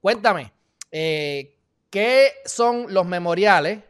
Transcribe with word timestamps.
Cuéntame, 0.00 0.52
eh, 0.90 1.58
¿qué 1.90 2.32
son 2.44 2.92
los 2.92 3.06
memoriales? 3.06 3.80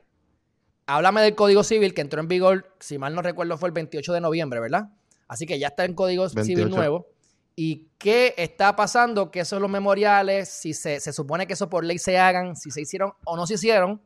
Háblame 0.87 1.23
del 1.23 1.35
Código 1.35 1.63
Civil 1.63 1.95
que 1.95 2.01
entró 2.01 2.21
en 2.21 2.29
vigor, 2.29 2.75
si 2.81 2.99
mal 2.99 3.15
no 3.15 3.23
recuerdo, 3.23 3.57
fue 3.57 3.69
el 3.69 3.73
28 3.73 4.13
de 4.13 4.21
noviembre, 4.21 4.61
¿verdad? 4.61 4.91
Así 5.29 5.47
que 5.47 5.59
ya 5.59 5.69
está 5.69 5.85
en 5.85 5.95
Código 5.95 6.29
Civil 6.29 6.71
nuevo. 6.71 7.07
¿Y 7.55 7.89
qué 7.99 8.35
está 8.37 8.75
pasando? 8.75 9.31
¿Qué 9.31 9.45
son 9.45 9.63
los 9.63 9.71
memoriales? 9.71 10.49
Si 10.49 10.75
se, 10.75 10.99
se 10.99 11.13
supone 11.13 11.47
que 11.47 11.53
eso 11.53 11.69
por 11.69 11.85
ley 11.85 11.99
se 11.99 12.19
hagan, 12.19 12.57
si 12.57 12.71
se 12.71 12.81
hicieron 12.81 13.13
o 13.25 13.37
no 13.37 13.47
se 13.47 13.55
hicieron. 13.55 14.01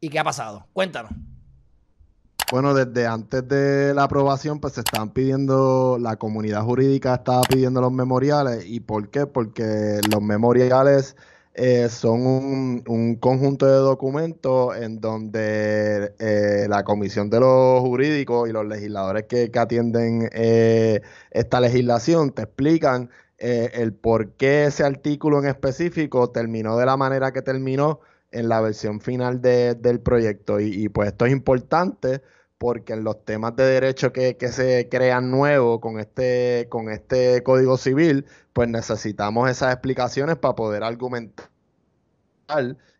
¿Y 0.00 0.08
qué 0.08 0.18
ha 0.18 0.24
pasado? 0.24 0.66
Cuéntanos. 0.72 1.12
Bueno, 2.50 2.72
desde 2.72 3.06
antes 3.06 3.46
de 3.46 3.92
la 3.92 4.04
aprobación, 4.04 4.58
pues 4.58 4.72
se 4.72 4.80
están 4.80 5.10
pidiendo, 5.10 5.98
la 6.00 6.16
comunidad 6.16 6.62
jurídica 6.62 7.16
estaba 7.16 7.42
pidiendo 7.42 7.82
los 7.82 7.92
memoriales. 7.92 8.64
¿Y 8.66 8.80
por 8.80 9.10
qué? 9.10 9.26
Porque 9.26 10.00
los 10.10 10.22
memoriales 10.22 11.14
eh, 11.52 11.90
son 11.90 12.26
un, 12.86 13.16
conjunto 13.16 13.66
de 13.66 13.72
documentos 13.72 14.74
en 14.78 14.98
donde 14.98 16.14
eh, 16.18 16.66
la 16.70 16.84
Comisión 16.84 17.28
de 17.28 17.40
los 17.40 17.80
Jurídicos 17.80 18.48
y 18.48 18.52
los 18.52 18.64
legisladores 18.64 19.24
que, 19.24 19.50
atienden 19.54 20.30
eh, 20.32 21.02
esta 21.30 21.60
legislación 21.60 22.32
te 22.32 22.42
explican 22.42 23.10
el 23.38 23.92
por 23.92 24.32
qué 24.32 24.64
ese 24.64 24.84
artículo 24.84 25.38
en 25.38 25.46
específico 25.46 26.30
terminó 26.30 26.76
de 26.76 26.86
la 26.86 26.96
manera 26.96 27.32
que 27.32 27.42
terminó 27.42 28.00
en 28.30 28.48
la 28.48 28.60
versión 28.60 29.00
final 29.00 29.40
del 29.40 30.00
proyecto. 30.00 30.60
Y, 30.60 30.88
pues 30.88 31.08
esto 31.08 31.26
es 31.26 31.32
importante 31.32 32.22
porque 32.58 32.94
en 32.94 33.04
los 33.04 33.24
temas 33.24 33.54
de 33.54 33.64
derecho 33.64 34.12
que, 34.12 34.36
que, 34.36 34.48
se 34.48 34.88
crean 34.90 35.30
nuevos 35.30 35.80
con 35.80 36.00
este, 36.00 36.66
con 36.68 36.90
este 36.90 37.42
código 37.44 37.76
civil, 37.76 38.26
pues 38.52 38.68
necesitamos 38.68 39.48
esas 39.48 39.72
explicaciones 39.72 40.36
para 40.36 40.56
poder 40.56 40.82
argumentar 40.82 41.48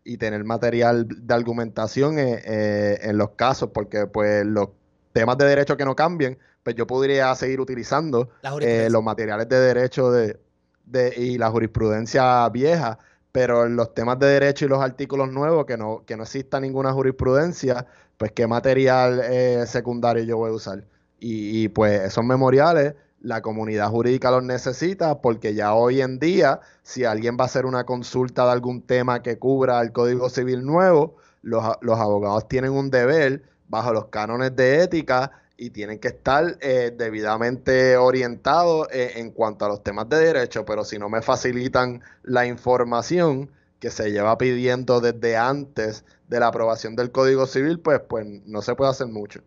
y 0.03 0.17
tener 0.17 0.43
material 0.43 1.07
de 1.09 1.33
argumentación 1.33 2.19
eh, 2.19 2.41
eh, 2.45 2.99
en 3.03 3.17
los 3.17 3.31
casos, 3.31 3.69
porque 3.73 4.07
pues 4.07 4.45
los 4.45 4.69
temas 5.11 5.37
de 5.37 5.45
derecho 5.45 5.77
que 5.77 5.85
no 5.85 5.95
cambien, 5.95 6.37
pues 6.63 6.75
yo 6.75 6.87
podría 6.87 7.33
seguir 7.35 7.59
utilizando 7.59 8.29
eh, 8.61 8.87
los 8.89 9.03
materiales 9.03 9.49
de 9.49 9.59
derecho 9.59 10.11
de, 10.11 10.39
de, 10.85 11.13
y 11.17 11.37
la 11.37 11.49
jurisprudencia 11.49 12.47
vieja, 12.49 12.99
pero 13.31 13.67
los 13.67 13.93
temas 13.93 14.19
de 14.19 14.27
derecho 14.27 14.65
y 14.65 14.67
los 14.67 14.81
artículos 14.81 15.31
nuevos, 15.31 15.65
que 15.65 15.77
no, 15.77 16.03
que 16.05 16.17
no 16.17 16.23
exista 16.23 16.59
ninguna 16.59 16.91
jurisprudencia, 16.93 17.85
pues 18.17 18.31
qué 18.31 18.47
material 18.47 19.21
eh, 19.23 19.63
secundario 19.67 20.23
yo 20.23 20.37
voy 20.37 20.51
a 20.51 20.53
usar. 20.53 20.83
Y, 21.21 21.67
pues 21.69 22.01
esos 22.01 22.23
memoriales, 22.23 22.95
la 23.21 23.41
comunidad 23.41 23.89
jurídica 23.89 24.31
los 24.31 24.43
necesita 24.43 25.19
porque 25.21 25.53
ya 25.53 25.73
hoy 25.73 26.01
en 26.01 26.17
día, 26.17 26.61
si 26.81 27.03
alguien 27.03 27.35
va 27.37 27.43
a 27.43 27.47
hacer 27.47 27.65
una 27.65 27.85
consulta 27.85 28.45
de 28.45 28.51
algún 28.51 28.81
tema 28.81 29.21
que 29.21 29.37
cubra 29.37 29.81
el 29.81 29.91
Código 29.91 30.29
Civil 30.29 30.65
nuevo, 30.65 31.17
los, 31.41 31.63
abogados 31.99 32.47
tienen 32.47 32.71
un 32.71 32.89
deber 32.89 33.43
bajo 33.67 33.93
los 33.93 34.05
cánones 34.05 34.55
de 34.55 34.83
ética 34.83 35.31
y 35.59 35.71
tienen 35.71 35.99
que 35.99 36.07
estar 36.07 36.57
eh, 36.61 36.93
debidamente 36.95 37.97
orientados 37.97 38.87
eh, 38.93 39.11
en 39.17 39.31
cuanto 39.31 39.65
a 39.65 39.67
los 39.67 39.83
temas 39.83 40.07
de 40.07 40.17
derecho, 40.17 40.63
pero 40.63 40.85
si 40.85 40.97
no 40.97 41.09
me 41.09 41.21
facilitan 41.21 42.01
la 42.23 42.45
información 42.45 43.51
que 43.81 43.91
se 43.91 44.09
lleva 44.11 44.37
pidiendo 44.37 45.01
desde 45.01 45.35
antes 45.35 46.05
de 46.29 46.39
la 46.39 46.47
aprobación 46.47 46.95
del 46.95 47.11
Código 47.11 47.45
Civil, 47.45 47.79
pues, 47.81 47.99
pues 48.07 48.25
no 48.45 48.61
se 48.61 48.73
puede 48.73 48.91
hacer 48.91 49.07
mucho. 49.07 49.41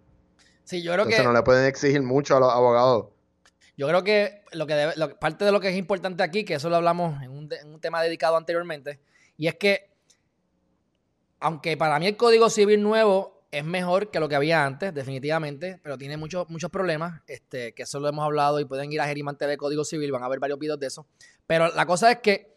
Sí, 0.64 0.82
yo 0.82 0.92
creo 0.92 1.04
Entonces 1.04 1.24
no 1.24 1.32
le 1.32 1.42
pueden 1.42 1.64
exigir 1.64 2.02
mucho 2.02 2.36
a 2.36 2.40
los 2.40 2.52
abogados. 2.52 3.06
Yo 3.78 3.88
creo 3.88 4.04
que 4.04 4.42
lo 4.52 4.66
que 4.66 4.74
debe, 4.74 5.14
parte 5.14 5.46
de 5.46 5.52
lo 5.52 5.60
que 5.60 5.70
es 5.70 5.76
importante 5.76 6.22
aquí, 6.22 6.44
que 6.44 6.54
eso 6.54 6.68
lo 6.68 6.76
hablamos 6.76 7.22
en 7.22 7.30
un, 7.30 7.50
en 7.50 7.72
un 7.72 7.80
tema 7.80 8.02
dedicado 8.02 8.36
anteriormente, 8.36 9.00
y 9.38 9.46
es 9.46 9.54
que 9.54 9.90
aunque 11.40 11.78
para 11.78 11.98
mí 11.98 12.06
el 12.06 12.18
Código 12.18 12.50
Civil 12.50 12.82
nuevo 12.82 13.31
es 13.52 13.64
mejor 13.64 14.10
que 14.10 14.18
lo 14.18 14.30
que 14.30 14.34
había 14.34 14.64
antes, 14.64 14.94
definitivamente, 14.94 15.78
pero 15.82 15.98
tiene 15.98 16.16
muchos, 16.16 16.48
muchos 16.48 16.70
problemas, 16.70 17.20
este, 17.26 17.74
que 17.74 17.82
eso 17.82 18.00
lo 18.00 18.08
hemos 18.08 18.24
hablado 18.24 18.58
y 18.58 18.64
pueden 18.64 18.90
ir 18.90 19.00
a 19.02 19.06
Geriman 19.06 19.36
TV 19.36 19.58
Código 19.58 19.84
Civil, 19.84 20.10
van 20.10 20.24
a 20.24 20.28
ver 20.28 20.40
varios 20.40 20.58
videos 20.58 20.80
de 20.80 20.86
eso. 20.86 21.06
Pero 21.46 21.68
la 21.68 21.84
cosa 21.84 22.10
es 22.10 22.18
que 22.20 22.56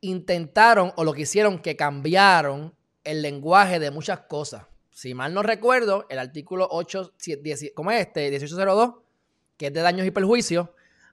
intentaron 0.00 0.92
o 0.96 1.04
lo 1.04 1.12
que 1.12 1.22
hicieron 1.22 1.60
que 1.60 1.76
cambiaron 1.76 2.74
el 3.04 3.22
lenguaje 3.22 3.78
de 3.78 3.92
muchas 3.92 4.22
cosas. 4.22 4.66
Si 4.90 5.14
mal 5.14 5.32
no 5.32 5.44
recuerdo, 5.44 6.04
el 6.10 6.18
artículo 6.18 6.66
8, 6.68 7.14
¿cómo 7.72 7.92
es 7.92 8.00
este? 8.00 8.28
1802, 8.28 8.94
que 9.56 9.68
es 9.68 9.72
de 9.72 9.82
daños 9.82 10.04
y 10.04 10.10
perjuicios, 10.10 10.68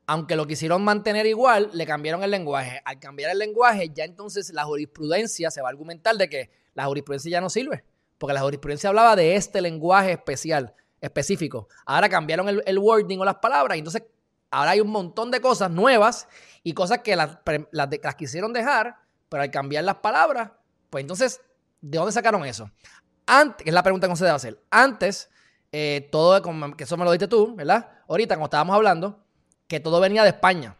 aunque 0.08 0.36
lo 0.36 0.48
quisieron 0.48 0.84
mantener 0.84 1.28
igual, 1.28 1.70
le 1.74 1.86
cambiaron 1.86 2.24
el 2.24 2.32
lenguaje. 2.32 2.82
Al 2.84 3.00
cambiar 3.00 3.30
el 3.30 3.38
lenguaje, 3.38 3.92
ya 3.94 4.04
entonces 4.04 4.52
la 4.52 4.64
jurisprudencia 4.64 5.52
se 5.52 5.62
va 5.62 5.68
a 5.68 5.72
argumentar 5.72 6.16
de 6.16 6.28
que 6.28 6.50
la 6.74 6.86
jurisprudencia 6.86 7.30
ya 7.30 7.42
no 7.42 7.52
sirve 7.52 7.84
porque 8.20 8.34
la 8.34 8.42
jurisprudencia 8.42 8.90
hablaba 8.90 9.16
de 9.16 9.36
este 9.36 9.62
lenguaje 9.62 10.12
especial, 10.12 10.76
específico. 11.02 11.68
Ahora 11.86 12.10
cambiaron 12.10 12.48
el, 12.64 12.78
wording 12.78 13.18
o 13.18 13.26
las 13.26 13.38
palabras 13.38 13.78
y 13.78 13.80
entonces 13.80 14.04
ahora 14.52 14.72
hay 14.72 14.82
un 14.82 14.92
montón 14.92 15.32
de 15.32 15.42
cosas 15.42 15.72
nuevas 15.72 16.28
y 16.62 16.74
cosas 16.74 17.00
que 17.00 17.16
las, 17.16 17.40
quisieron 18.18 18.54
dejar, 18.54 18.98
pero 19.30 19.42
al 19.42 19.50
cambiar 19.50 19.86
las 19.86 19.96
palabras, 19.96 20.52
pues 20.90 21.02
entonces, 21.02 21.42
¿de 21.82 21.98
dónde 21.98 22.12
sacaron 22.12 22.46
eso? 22.46 22.70
Antes, 23.26 23.66
es 23.66 23.74
la 23.74 23.84
pregunta 23.84 24.08
que 24.08 24.16
se 24.16 24.26
debe 24.26 24.36
hacer. 24.36 24.62
Antes, 24.70 25.30
eh, 25.72 26.10
todo, 26.12 26.42
que 26.76 26.84
eso 26.84 26.98
me 26.98 27.06
lo 27.06 27.12
diste 27.12 27.28
tú, 27.28 27.56
¿verdad? 27.56 27.90
Ahorita, 28.08 28.36
como 28.36 28.46
estábamos 28.46 28.76
hablando, 28.76 29.24
que 29.68 29.80
todo 29.80 30.00
venía 30.00 30.24
de 30.24 30.30
España. 30.30 30.76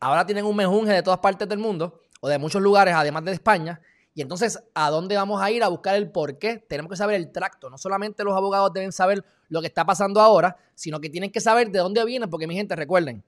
Ahora 0.00 0.24
tienen 0.24 0.46
un 0.46 0.56
mejunje 0.56 0.92
de 0.92 1.02
todas 1.02 1.18
partes 1.18 1.48
del 1.48 1.58
mundo, 1.58 2.00
o 2.20 2.28
de 2.28 2.38
muchos 2.38 2.62
lugares, 2.62 2.94
además 2.94 3.24
de 3.24 3.32
España, 3.32 3.80
y 4.14 4.20
entonces, 4.20 4.62
¿a 4.74 4.90
dónde 4.90 5.16
vamos 5.16 5.40
a 5.40 5.50
ir 5.50 5.62
a 5.62 5.68
buscar 5.68 5.96
el 5.96 6.10
por 6.10 6.38
qué? 6.38 6.58
Tenemos 6.58 6.90
que 6.90 6.96
saber 6.96 7.16
el 7.16 7.32
tracto. 7.32 7.70
No 7.70 7.78
solamente 7.78 8.24
los 8.24 8.36
abogados 8.36 8.72
deben 8.72 8.92
saber 8.92 9.24
lo 9.48 9.60
que 9.60 9.68
está 9.68 9.86
pasando 9.86 10.20
ahora, 10.20 10.56
sino 10.74 11.00
que 11.00 11.08
tienen 11.08 11.30
que 11.30 11.40
saber 11.40 11.70
de 11.70 11.78
dónde 11.78 12.04
viene, 12.04 12.28
porque 12.28 12.46
mi 12.46 12.54
gente, 12.54 12.76
recuerden, 12.76 13.24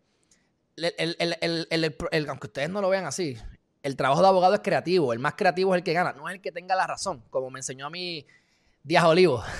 aunque 2.29 2.47
ustedes 2.47 2.69
no 2.69 2.83
lo 2.83 2.91
vean 2.91 3.07
así, 3.07 3.37
el 3.83 3.97
trabajo 3.97 4.21
de 4.21 4.29
abogado 4.29 4.55
es 4.55 4.61
creativo. 4.61 5.15
El 5.15 5.21
más 5.21 5.35
creativo 5.35 5.75
es 5.75 5.79
el 5.79 5.85
que 5.85 5.95
gana, 5.95 6.13
no 6.13 6.29
es 6.29 6.35
el 6.35 6.43
que 6.43 6.53
tenga 6.53 6.75
la 6.75 6.87
razón, 6.87 7.23
como 7.31 7.51
me 7.51 7.61
enseñó 7.61 7.87
a 7.87 7.91
mí 7.91 8.27
Díaz 8.83 9.05
Olivo. 9.05 9.43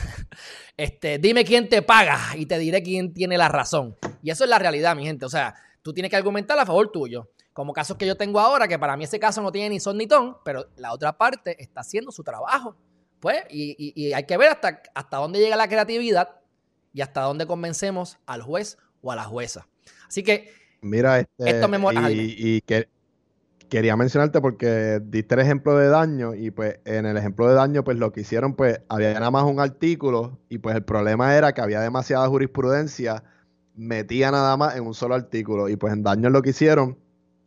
Este, 0.77 1.19
dime 1.19 1.45
quién 1.45 1.69
te 1.69 1.83
paga 1.83 2.19
y 2.35 2.47
te 2.47 2.59
diré 2.59 2.83
quién 2.83 3.15
tiene 3.15 3.39
la 3.39 3.49
razón. 3.49 3.97
Y 4.25 4.31
eso 4.31 4.43
es 4.43 4.51
la 4.51 4.59
realidad, 4.59 4.97
mi 4.97 5.05
gente. 5.05 5.25
O 5.25 5.29
sea, 5.29 5.55
tú 5.83 5.93
tienes 5.93 6.11
que 6.11 6.17
argumentar 6.17 6.59
a 6.59 6.67
favor 6.67 6.91
tuyo 6.91 7.31
como 7.55 7.73
casos 7.73 7.97
que 7.97 8.07
yo 8.07 8.17
tengo 8.17 8.41
ahora, 8.41 8.69
que 8.69 8.79
para 8.79 8.97
mí 8.97 9.05
ese 9.05 9.19
caso 9.19 9.41
no 9.41 9.53
tiene 9.53 9.71
ni 9.71 9.81
son 9.81 9.97
ni 9.97 10.07
ton, 10.07 10.37
pero 10.45 10.67
la 10.77 10.93
otra 10.93 11.17
parte 11.17 11.63
está 11.63 11.81
haciendo 11.81 12.13
su 12.13 12.23
trabajo. 12.23 12.77
Pues, 13.21 13.43
y, 13.49 14.13
hay 14.13 14.25
que 14.25 14.37
ver 14.37 14.51
hasta, 14.51 14.83
hasta 14.95 15.17
dónde 15.17 15.39
llega 15.39 15.57
la 15.57 15.69
creatividad 15.69 16.41
y 16.93 17.01
hasta 17.01 17.23
dónde 17.23 17.47
convencemos 17.47 18.19
al 18.27 18.43
juez 18.43 18.77
o 19.01 19.13
a 19.13 19.17
la 19.17 19.25
jueza. 19.25 19.67
Así 20.07 20.23
que, 20.23 20.53
mira, 20.83 21.21
este, 21.21 21.49
esto 21.49 21.69
me 21.69 21.79
y, 22.13 22.57
y 22.57 22.61
que, 22.61 22.89
quería 23.69 23.97
mencionarte 23.97 24.41
porque 24.41 25.01
diste 25.03 25.35
el 25.35 25.41
ejemplo 25.41 25.77
de 25.77 25.89
daño 25.89 26.35
y 26.35 26.51
pues 26.51 26.79
en 26.85 27.07
el 27.07 27.17
ejemplo 27.17 27.49
de 27.49 27.55
daño 27.55 27.83
pues 27.83 27.97
lo 27.97 28.13
que 28.13 28.21
hicieron 28.21 28.55
pues 28.55 28.81
había 28.89 29.15
nada 29.15 29.31
más 29.31 29.45
un 29.45 29.59
artículo 29.59 30.39
y 30.49 30.59
pues 30.59 30.77
el 30.77 30.85
problema 30.85 31.35
era 31.35 31.53
que 31.53 31.61
había 31.61 31.81
demasiada 31.81 32.29
jurisprudencia 32.29 33.25
metía 33.75 34.31
nada 34.31 34.57
más 34.57 34.77
en 34.77 34.87
un 34.87 34.95
solo 34.95 35.15
artículo 35.15 35.69
y 35.69 35.77
pues 35.77 35.93
en 35.93 36.03
daño 36.03 36.31
lo 36.31 36.43
que 36.43 36.51
hicieron 36.51 36.99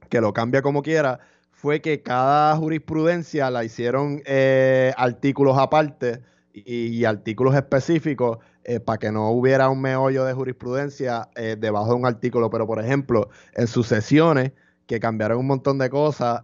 que 0.09 0.21
lo 0.21 0.33
cambia 0.33 0.61
como 0.61 0.81
quiera, 0.81 1.19
fue 1.57 1.81
que 1.81 2.03
cada 2.03 2.55
jurisprudencia 2.55 3.49
la 3.49 3.63
hicieron 3.63 4.21
eh, 4.25 4.93
artículos 4.95 5.57
aparte 5.57 6.21
y, 6.53 7.03
artículos 7.03 7.55
específicos 7.55 8.37
eh, 8.63 8.79
para 8.79 8.99
que 8.99 9.11
no 9.11 9.31
hubiera 9.31 9.67
un 9.69 9.81
meollo 9.81 10.23
de 10.23 10.33
jurisprudencia 10.33 11.29
eh, 11.35 11.55
debajo 11.59 11.89
de 11.89 11.95
un 11.95 12.05
artículo. 12.05 12.51
Pero, 12.51 12.67
por 12.67 12.79
ejemplo, 12.79 13.29
en 13.55 13.65
sucesiones, 13.65 14.51
que 14.85 14.99
cambiaron 14.99 15.39
un 15.39 15.47
montón 15.47 15.79
de 15.79 15.89
cosas, 15.89 16.43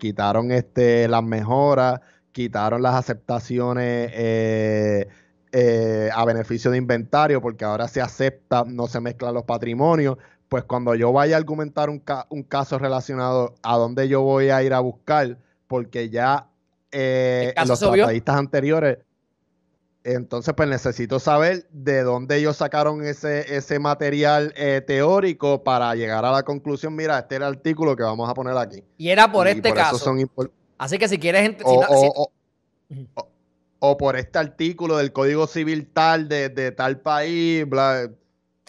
quitaron 0.00 0.50
este, 0.50 1.06
las 1.06 1.22
mejoras, 1.22 2.00
quitaron 2.32 2.82
las 2.82 2.96
aceptaciones 2.96 5.06
a 6.12 6.24
beneficio 6.24 6.72
de 6.72 6.78
inventario, 6.78 7.40
porque 7.40 7.64
ahora 7.64 7.86
se 7.86 8.00
acepta, 8.00 8.64
no 8.66 8.88
se 8.88 9.00
mezclan 9.00 9.34
los 9.34 9.44
patrimonios, 9.44 10.16
pues 10.48 10.64
cuando 10.64 10.94
yo 10.94 11.12
vaya 11.12 11.36
a 11.36 11.38
argumentar 11.38 11.90
un, 11.90 12.00
caso 12.48 12.78
relacionado 12.78 13.54
a 13.62 13.76
dónde 13.76 14.08
yo 14.08 14.22
voy 14.22 14.50
a 14.50 14.62
ir 14.62 14.72
a 14.74 14.80
buscar, 14.80 15.38
porque 15.66 16.10
ya 16.10 16.48
eh, 16.92 17.54
los 17.66 17.78
tratadistas 17.78 18.36
anteriores, 18.36 18.98
entonces 20.04 20.52
pues 20.54 20.68
necesito 20.68 21.18
saber 21.18 21.66
de 21.72 22.02
dónde 22.02 22.36
ellos 22.36 22.58
sacaron 22.58 23.04
ese, 23.04 23.56
ese 23.56 23.78
material 23.78 24.52
eh, 24.56 24.82
teórico 24.86 25.64
para 25.64 25.94
llegar 25.94 26.24
a 26.24 26.30
la 26.30 26.42
conclusión, 26.42 26.94
mira, 26.94 27.18
este 27.18 27.36
es 27.36 27.40
el 27.40 27.46
artículo 27.46 27.96
que 27.96 28.02
vamos 28.02 28.28
a 28.28 28.34
poner 28.34 28.56
aquí. 28.56 28.84
Y 28.98 29.08
era 29.08 29.32
por 29.32 29.48
este 29.48 29.72
caso. 29.72 30.14
Así 30.78 30.98
que 30.98 31.08
si 31.08 31.18
quieres... 31.18 31.56
O, 33.86 33.98
por 33.98 34.16
este 34.16 34.38
artículo 34.38 34.96
del 34.96 35.12
Código 35.12 35.46
Civil 35.46 35.90
tal 35.92 36.26
de, 36.26 36.48
de 36.48 36.72
tal 36.72 37.00
país, 37.00 37.68
bla 37.68 38.08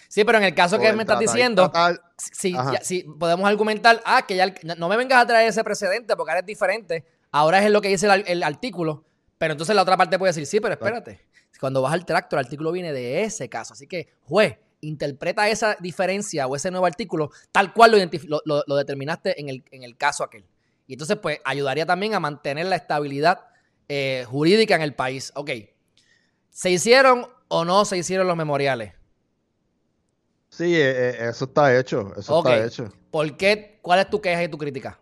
Sí, 0.08 0.24
pero 0.24 0.38
en 0.38 0.46
el 0.46 0.56
caso 0.56 0.80
que 0.80 0.92
me 0.94 1.04
estás 1.04 1.20
diciendo, 1.20 1.72
si, 2.18 3.04
podemos 3.04 3.48
argumentar, 3.48 4.02
ah, 4.06 4.26
que 4.28 4.36
ya 4.36 4.54
no 4.78 4.88
me 4.88 4.98
vengas 4.98 5.22
a 5.22 5.28
traer 5.28 5.50
ese 5.50 5.64
precedente 5.64 6.16
porque 6.16 6.32
ahora 6.32 6.40
es 6.40 6.46
diferente. 6.46 7.06
Ahora 7.32 7.62
es 7.64 7.70
lo 7.70 7.82
que 7.82 7.90
dice 7.90 8.08
el, 8.26 8.44
artículo. 8.44 9.04
Pero 9.38 9.52
entonces 9.52 9.76
la 9.76 9.82
otra 9.82 9.98
parte 9.98 10.18
puede 10.18 10.30
decir, 10.30 10.46
sí, 10.46 10.62
pero 10.62 10.74
espérate. 10.76 11.20
Cuando 11.60 11.82
vas 11.82 11.94
al 11.94 12.06
tracto, 12.06 12.38
el 12.38 12.46
artículo 12.46 12.72
viene 12.72 12.94
de 12.94 13.24
ese 13.24 13.50
caso. 13.50 13.74
Así 13.74 13.88
que, 13.88 14.08
juez, 14.22 14.58
interpreta 14.80 15.50
esa 15.50 15.76
diferencia 15.80 16.48
o 16.48 16.56
ese 16.56 16.72
nuevo 16.72 16.86
artículo 16.86 17.32
tal 17.52 17.74
cual 17.74 17.92
lo, 17.92 18.64
lo, 18.66 18.76
determinaste 18.78 19.40
en 19.40 19.50
el, 19.50 19.64
en 19.72 19.84
el, 19.84 19.98
caso 19.98 20.24
aquel. 20.24 20.46
Y 20.88 20.94
entonces, 20.94 21.18
pues, 21.18 21.40
ayudaría 21.44 21.86
también 21.86 22.14
a 22.14 22.20
mantener 22.20 22.68
la 22.68 22.78
estabilidad 22.78 23.48
eh, 23.90 24.26
jurídica 24.28 24.76
en 24.76 24.82
el 24.82 24.94
país. 24.94 25.32
Ok. 25.36 25.52
¿Se 26.50 26.70
hicieron 26.70 27.28
o 27.50 27.66
no 27.66 27.84
se 27.84 27.98
hicieron 27.98 28.28
los 28.28 28.38
memoriales? 28.38 28.94
Sí, 30.56 30.74
eh, 30.74 31.10
eh, 31.10 31.30
eso 31.30 31.46
está 31.46 31.78
hecho. 31.78 32.14
Eso 32.18 32.38
está 32.38 32.66
hecho. 32.66 32.90
¿Por 33.12 33.36
qué? 33.36 33.78
¿Cuál 33.82 34.00
es 34.00 34.10
tu 34.10 34.22
queja 34.22 34.42
y 34.42 34.48
tu 34.48 34.58
crítica? 34.58 34.98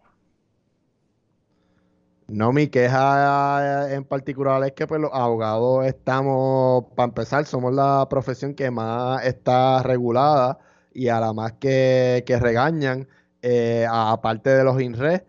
No, 2.28 2.52
mi 2.52 2.68
queja 2.70 3.94
en 3.94 4.04
particular 4.04 4.64
es 4.64 4.72
que 4.72 4.88
pues, 4.88 5.00
los 5.00 5.12
abogados 5.14 5.86
estamos, 5.86 6.86
para 6.96 7.10
empezar, 7.10 7.46
somos 7.46 7.72
la 7.72 8.08
profesión 8.10 8.56
que 8.56 8.72
más 8.72 9.24
está 9.26 9.84
regulada 9.84 10.58
y 10.92 11.10
a 11.10 11.20
la 11.20 11.34
más 11.34 11.52
que, 11.54 12.24
regañan, 12.28 13.08
eh, 13.44 13.86
aparte 13.88 14.50
de 14.50 14.64
los 14.64 14.82
INRES, 14.82 15.22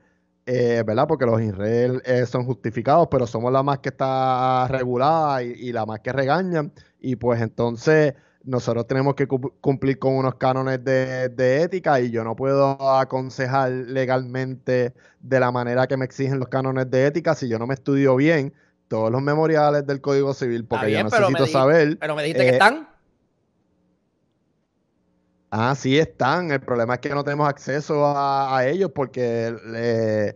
¿verdad? 0.47 1.07
Porque 1.07 1.27
los 1.27 1.43
INRES 1.43 2.31
son 2.31 2.47
justificados, 2.47 3.09
pero 3.11 3.27
somos 3.27 3.53
la 3.53 3.63
más 3.63 3.81
que 3.81 3.91
está 3.91 4.69
regulada 4.69 5.43
y 5.43 5.71
la 5.71 5.85
más 5.85 6.01
que 6.01 6.13
regañan. 6.13 6.73
Y 6.99 7.17
pues 7.17 7.43
entonces 7.43 8.15
nosotros 8.45 8.87
tenemos 8.87 9.15
que 9.15 9.27
cumplir 9.27 9.99
con 9.99 10.15
unos 10.15 10.35
cánones 10.35 10.85
de, 10.85 11.63
ética 11.63 12.01
y 12.01 12.11
yo 12.11 12.25
no 12.25 12.37
puedo 12.37 12.71
aconsejar 12.99 13.71
legalmente 13.71 14.93
de 15.21 15.41
la 15.41 15.51
manera 15.51 15.87
que 15.87 15.97
me 15.97 16.05
exigen 16.05 16.39
los 16.39 16.49
cánones 16.49 16.91
de 16.91 17.07
ética 17.07 17.35
si 17.35 17.49
yo 17.49 17.59
no 17.59 17.67
me 17.67 17.75
estudio 17.75 18.17
bien 18.17 18.53
todos 18.89 19.11
los 19.11 19.23
memoriales 19.23 19.87
del 19.87 20.01
Código 20.03 20.35
Civil 20.35 20.67
porque 20.67 20.93
yo 20.93 21.03
necesito 21.03 21.47
saber. 21.47 21.99
Pero 21.99 22.15
me 22.15 22.23
dijiste 22.23 22.43
que 22.43 22.51
eh, 22.51 22.53
están. 22.53 22.89
Ah, 25.51 25.75
sí 25.75 25.99
están. 25.99 26.51
El 26.51 26.61
problema 26.61 26.95
es 26.95 27.01
que 27.01 27.09
no 27.11 27.25
tenemos 27.25 27.49
acceso 27.49 28.05
a, 28.07 28.67
ellos 28.67 28.91
porque 28.95 30.35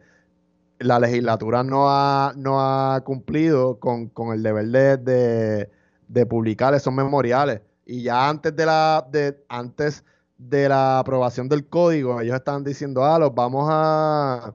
la 0.79 0.99
legislatura 0.99 1.63
no 1.63 1.91
ha, 1.91 2.33
no 2.37 2.61
ha 2.61 3.03
cumplido 3.03 3.79
con, 3.79 4.11
el 4.33 4.43
deber 4.43 5.01
de, 5.01 5.69
de 6.09 6.27
publicar 6.27 6.73
esos 6.73 6.93
memoriales. 6.95 7.61
Y 7.90 8.02
ya 8.02 8.29
antes 8.29 8.55
de 8.55 8.67
la, 8.67 9.08
de, 9.11 9.43
antes 9.49 10.05
de 10.37 10.69
la 10.69 10.99
aprobación 10.99 11.49
del 11.49 11.67
código, 11.67 12.20
ellos 12.20 12.37
estaban 12.37 12.62
diciendo, 12.62 13.02
ah, 13.02 13.19
los 13.19 13.35
vamos 13.35 13.67
a 13.70 14.55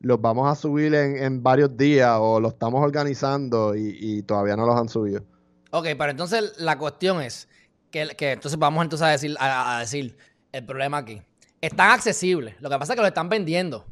los 0.00 0.20
vamos 0.20 0.50
a 0.50 0.54
subir 0.60 0.94
en, 0.94 1.42
varios 1.42 1.76
días 1.76 2.16
o 2.18 2.40
lo 2.40 2.48
estamos 2.48 2.82
organizando 2.82 3.76
y, 3.76 4.22
todavía 4.22 4.56
no 4.56 4.64
los 4.64 4.74
han 4.74 4.88
subido. 4.88 5.22
Ok, 5.70 5.88
pero 5.98 6.10
entonces 6.10 6.54
la 6.56 6.78
cuestión 6.78 7.20
es 7.20 7.46
que, 7.90 8.08
entonces 8.18 8.58
vamos 8.58 8.82
entonces 8.82 9.06
a 9.06 9.10
decir, 9.10 9.36
a, 9.38 9.78
decir 9.80 10.16
el 10.50 10.64
problema 10.64 10.96
aquí. 10.96 11.20
Están 11.60 11.90
accesibles, 11.90 12.58
lo 12.60 12.70
que 12.70 12.78
pasa 12.78 12.94
es 12.94 12.96
que 12.96 13.02
lo 13.02 13.06
están 13.06 13.28
vendiendo. 13.28 13.84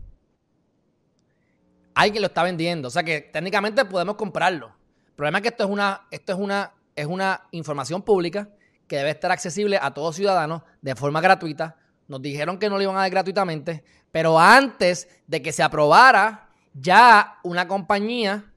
Hay 1.95 2.11
quien 2.13 2.23
lo 2.23 2.29
está 2.29 2.43
vendiendo, 2.43 2.89
o 2.89 2.91
sea 2.91 3.05
que 3.05 3.21
técnicamente 3.21 3.85
podemos 3.85 4.17
comprarlo. 4.17 4.73
El 5.07 5.15
problema 5.15 5.39
es 5.39 5.43
que 5.43 5.49
esto 5.49 5.65
es 5.65 5.71
una, 5.71 6.07
esto 6.11 6.33
es 6.33 6.39
una, 6.39 6.73
es 6.97 7.07
una 7.07 7.43
información 7.53 8.01
pública 8.03 8.49
que 8.91 8.97
debe 8.97 9.11
estar 9.11 9.31
accesible 9.31 9.79
a 9.81 9.95
todos 9.95 10.17
ciudadanos 10.17 10.63
de 10.83 10.97
forma 10.97 11.21
gratuita. 11.21 11.77
Nos 12.09 12.21
dijeron 12.21 12.59
que 12.59 12.69
no 12.69 12.75
lo 12.75 12.83
iban 12.83 12.97
a 12.97 13.03
dar 13.03 13.11
gratuitamente, 13.11 13.85
pero 14.11 14.37
antes 14.37 15.07
de 15.29 15.41
que 15.41 15.53
se 15.53 15.63
aprobara, 15.63 16.49
ya 16.75 17.39
una 17.45 17.69
compañía, 17.69 18.53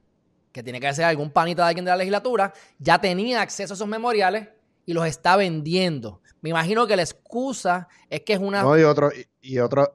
que 0.50 0.64
tiene 0.64 0.80
que 0.80 0.92
ser 0.92 1.04
algún 1.04 1.30
panita 1.30 1.62
de 1.62 1.68
alguien 1.68 1.84
de 1.84 1.92
la 1.92 1.98
legislatura, 1.98 2.52
ya 2.80 3.00
tenía 3.00 3.42
acceso 3.42 3.74
a 3.74 3.76
esos 3.76 3.86
memoriales 3.86 4.48
y 4.84 4.92
los 4.92 5.06
está 5.06 5.36
vendiendo. 5.36 6.20
Me 6.40 6.50
imagino 6.50 6.84
que 6.88 6.96
la 6.96 7.02
excusa 7.02 7.86
es 8.10 8.22
que 8.22 8.32
es 8.32 8.40
una... 8.40 8.64
No, 8.64 8.76
y, 8.76 8.82
otro, 8.82 9.12
y, 9.40 9.60
otro, 9.60 9.94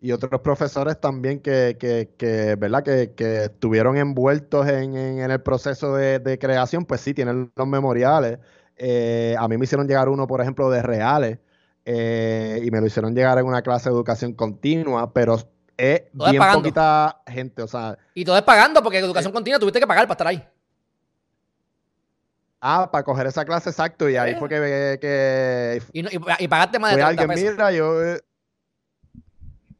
y 0.00 0.12
otros 0.12 0.40
profesores 0.42 1.00
también 1.00 1.40
que, 1.40 1.76
que, 2.16 2.54
¿verdad? 2.54 2.84
Que, 2.84 3.14
que, 3.16 3.46
estuvieron 3.46 3.96
envueltos 3.96 4.68
en, 4.68 4.94
el 4.94 5.40
proceso 5.40 5.96
de, 5.96 6.38
creación, 6.40 6.84
pues 6.84 7.00
sí, 7.00 7.14
tienen 7.14 7.50
los 7.56 7.66
memoriales 7.66 8.38
eh, 8.76 9.34
a 9.38 9.48
mí 9.48 9.56
me 9.56 9.64
hicieron 9.64 9.86
llegar 9.86 10.08
uno, 10.08 10.26
por 10.26 10.40
ejemplo, 10.40 10.70
de 10.70 10.82
reales 10.82 11.38
eh, 11.84 12.60
y 12.62 12.70
me 12.70 12.80
lo 12.80 12.86
hicieron 12.86 13.14
llegar 13.14 13.38
en 13.38 13.46
una 13.46 13.62
clase 13.62 13.88
de 13.88 13.94
educación 13.94 14.34
continua, 14.34 15.12
pero 15.12 15.38
es 15.76 16.02
bien 16.12 16.42
poquita 16.52 17.22
gente, 17.26 17.62
o 17.62 17.68
sea... 17.68 17.98
Y 18.14 18.24
todo 18.24 18.36
es 18.36 18.42
pagando, 18.42 18.82
porque 18.82 18.98
educación 18.98 19.30
eh, 19.30 19.34
continua 19.34 19.58
tuviste 19.58 19.80
que 19.80 19.86
pagar 19.86 20.06
para 20.06 20.14
estar 20.14 20.26
ahí. 20.26 20.48
Ah, 22.60 22.88
para 22.90 23.02
coger 23.02 23.26
esa 23.26 23.44
clase, 23.44 23.70
exacto, 23.70 24.08
y 24.08 24.16
ahí 24.16 24.36
fue 24.36 24.48
que... 24.48 24.98
que 25.00 25.82
y, 25.92 26.48
pagaste 26.48 26.78
más 26.78 26.92
de 26.92 27.02
30 27.02 27.22
alguien, 27.22 27.52
mira, 27.52 27.72
yo... 27.72 28.16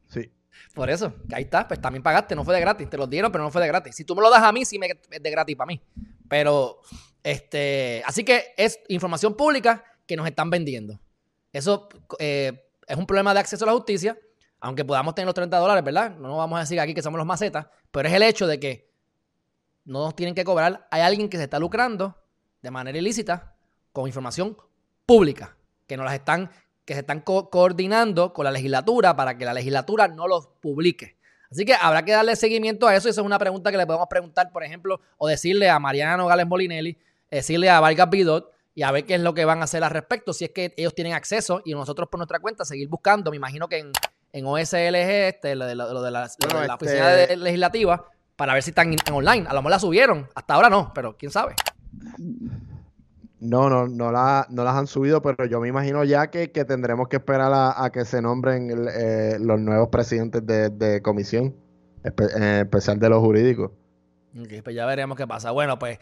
sí. 0.07 0.29
Por 0.75 0.89
eso, 0.89 1.13
que 1.29 1.35
ahí 1.35 1.43
está, 1.43 1.65
pues 1.65 1.79
también 1.79 2.03
pagaste, 2.03 2.35
no 2.35 2.43
fue 2.43 2.53
de 2.53 2.61
gratis, 2.61 2.89
te 2.89 2.97
lo 2.97 3.07
dieron, 3.07 3.31
pero 3.31 3.45
no 3.45 3.51
fue 3.51 3.61
de 3.61 3.69
gratis. 3.69 3.95
Si 3.95 4.03
tú 4.03 4.15
me 4.15 4.21
lo 4.21 4.29
das 4.29 4.43
a 4.43 4.51
mí, 4.51 4.65
sí 4.65 4.77
me, 4.77 4.87
es 4.87 5.23
de 5.23 5.31
gratis 5.31 5.55
para 5.55 5.67
mí. 5.67 5.81
Pero 6.27 6.79
este, 7.23 8.03
así 8.05 8.23
que 8.23 8.53
es 8.57 8.79
información 8.89 9.35
pública 9.35 9.83
que 10.05 10.17
nos 10.17 10.27
están 10.27 10.49
vendiendo. 10.49 10.99
Eso 11.51 11.87
eh, 12.19 12.67
es 12.87 12.97
un 12.97 13.05
problema 13.05 13.33
de 13.33 13.39
acceso 13.39 13.63
a 13.65 13.67
la 13.67 13.73
justicia, 13.73 14.17
aunque 14.59 14.83
podamos 14.83 15.15
tener 15.15 15.25
los 15.25 15.35
30 15.35 15.57
dólares, 15.57 15.83
¿verdad? 15.83 16.15
No 16.17 16.37
vamos 16.37 16.57
a 16.57 16.61
decir 16.61 16.79
aquí 16.79 16.93
que 16.93 17.01
somos 17.01 17.17
los 17.17 17.27
macetas, 17.27 17.67
pero 17.91 18.07
es 18.07 18.13
el 18.13 18.23
hecho 18.23 18.47
de 18.47 18.59
que 18.59 18.91
no 19.85 19.99
nos 20.05 20.15
tienen 20.15 20.35
que 20.35 20.43
cobrar. 20.43 20.87
Hay 20.91 21.01
alguien 21.01 21.29
que 21.29 21.37
se 21.37 21.43
está 21.43 21.59
lucrando 21.59 22.17
de 22.61 22.71
manera 22.71 22.97
ilícita 22.97 23.55
con 23.91 24.07
información 24.07 24.57
pública, 25.05 25.55
que 25.87 25.97
nos 25.97 26.05
las 26.05 26.15
están, 26.15 26.49
que 26.85 26.93
se 26.93 27.01
están 27.01 27.21
coordinando 27.21 28.33
con 28.33 28.45
la 28.45 28.51
legislatura 28.51 29.15
para 29.15 29.37
que 29.37 29.45
la 29.45 29.53
legislatura 29.53 30.07
no 30.07 30.27
los 30.27 30.47
publique. 30.47 31.17
Así 31.51 31.65
que 31.65 31.75
habrá 31.75 32.03
que 32.03 32.11
darle 32.11 32.35
seguimiento 32.35 32.87
a 32.87 32.95
eso. 32.95 33.07
Esa 33.07 33.21
es 33.21 33.25
una 33.25 33.37
pregunta 33.37 33.69
que 33.69 33.77
le 33.77 33.85
podemos 33.85 34.07
preguntar, 34.07 34.51
por 34.51 34.63
ejemplo, 34.63 34.99
o 35.17 35.27
decirle 35.27 35.69
a 35.69 35.77
Mariana 35.77 36.17
Nogales 36.17 36.47
Molinelli, 36.47 36.97
decirle 37.35 37.69
a 37.69 37.79
Vargas 37.79 38.09
Bidot 38.09 38.51
y 38.75 38.83
a 38.83 38.91
ver 38.91 39.05
qué 39.05 39.15
es 39.15 39.21
lo 39.21 39.33
que 39.33 39.45
van 39.45 39.61
a 39.61 39.65
hacer 39.65 39.83
al 39.83 39.91
respecto, 39.91 40.33
si 40.33 40.45
es 40.45 40.51
que 40.51 40.73
ellos 40.77 40.95
tienen 40.95 41.13
acceso 41.13 41.61
y 41.63 41.73
nosotros 41.73 42.09
por 42.09 42.19
nuestra 42.19 42.39
cuenta 42.39 42.65
seguir 42.65 42.87
buscando. 42.89 43.29
Me 43.31 43.37
imagino 43.37 43.67
que 43.67 43.79
en, 43.79 43.91
en 44.31 44.45
OSLG, 44.45 44.95
este, 44.95 45.55
lo 45.55 45.65
de 45.65 45.75
la, 45.75 45.93
lo 45.93 46.01
de 46.01 46.11
la, 46.11 46.25
oficina 46.73 47.13
este 47.13 47.37
legislativa, 47.37 48.05
para 48.35 48.53
ver 48.53 48.63
si 48.63 48.71
están 48.71 48.91
en 48.91 49.13
online. 49.13 49.45
A 49.47 49.53
lo 49.53 49.61
mejor 49.61 49.71
la 49.71 49.79
subieron, 49.79 50.27
hasta 50.33 50.55
ahora 50.55 50.69
no, 50.69 50.91
pero 50.93 51.15
quién 51.17 51.31
sabe. 51.31 51.55
No, 53.39 53.69
no, 53.69 53.87
no, 53.87 54.11
la, 54.11 54.47
no 54.49 54.63
las 54.63 54.75
han 54.75 54.87
subido, 54.87 55.21
pero 55.21 55.45
yo 55.45 55.59
me 55.59 55.67
imagino 55.67 56.03
ya 56.03 56.27
que, 56.31 56.47
tendremos 56.47 57.09
que 57.09 57.17
esperar 57.17 57.51
a, 57.53 57.89
que 57.91 58.05
se 58.05 58.21
nombren 58.21 58.87
eh, 58.89 59.37
los 59.39 59.59
nuevos 59.59 59.89
presidentes 59.89 60.43
de, 60.45 61.01
comisión, 61.03 61.53
en 62.03 62.43
especial 62.43 62.99
de 62.99 63.09
los 63.09 63.19
jurídicos. 63.19 63.71
pues 64.63 64.75
ya 64.75 64.85
veremos 64.85 65.17
qué 65.17 65.27
pasa. 65.27 65.51
Bueno, 65.51 65.77
pues. 65.77 65.99